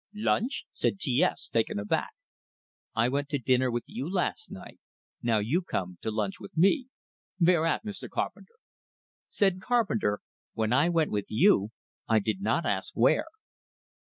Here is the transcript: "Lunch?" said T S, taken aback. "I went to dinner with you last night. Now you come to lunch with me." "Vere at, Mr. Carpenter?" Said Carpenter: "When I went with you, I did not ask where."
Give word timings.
"Lunch?" 0.15 0.65
said 0.73 0.97
T 0.97 1.21
S, 1.23 1.47
taken 1.47 1.77
aback. 1.77 2.09
"I 2.95 3.07
went 3.07 3.29
to 3.29 3.37
dinner 3.37 3.69
with 3.69 3.83
you 3.85 4.11
last 4.11 4.49
night. 4.49 4.79
Now 5.21 5.37
you 5.37 5.61
come 5.61 5.99
to 6.01 6.09
lunch 6.09 6.39
with 6.39 6.57
me." 6.57 6.87
"Vere 7.39 7.65
at, 7.65 7.85
Mr. 7.85 8.09
Carpenter?" 8.09 8.55
Said 9.29 9.61
Carpenter: 9.61 10.21
"When 10.53 10.73
I 10.73 10.89
went 10.89 11.11
with 11.11 11.25
you, 11.29 11.69
I 12.07 12.17
did 12.17 12.41
not 12.41 12.65
ask 12.65 12.93
where." 12.97 13.27